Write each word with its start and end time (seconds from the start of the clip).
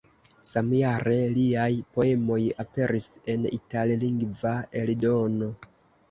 Samjare 0.51 1.17
liaj 1.33 1.67
poemoj 1.97 2.37
aperis 2.63 3.05
en 3.33 3.45
itallingva 3.57 4.55
eldono. 4.81 5.51